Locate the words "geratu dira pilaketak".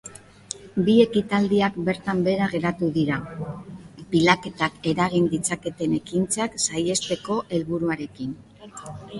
2.53-4.81